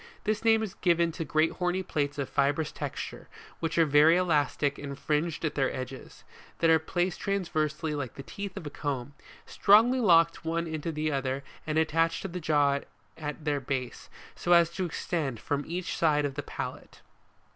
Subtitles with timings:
[0.23, 3.27] This name is given to great horny plates of fibrous texture,
[3.59, 6.23] which are very elastic and fringed at their edges,
[6.57, 9.13] that are placed transversely like the teeth of a comb,
[9.45, 12.79] strongly locked one into the other and attached to the jaw
[13.15, 17.01] at their base, so as to extend from each side of the palate, (Plate 6
[17.01, 17.07] fig.